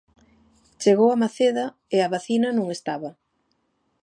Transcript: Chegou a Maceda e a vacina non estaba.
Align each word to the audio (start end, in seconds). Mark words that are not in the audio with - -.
Chegou 0.83 1.09
a 1.11 1.19
Maceda 1.23 1.65
e 1.95 1.97
a 2.01 2.11
vacina 2.15 2.49
non 2.57 2.67
estaba. 2.77 3.09